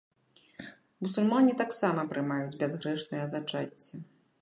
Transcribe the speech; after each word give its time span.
Мусульмане 1.05 1.53
таксама 1.61 2.09
прымаюць 2.15 2.59
бязгрэшнае 2.65 3.25
зачацце. 3.37 4.07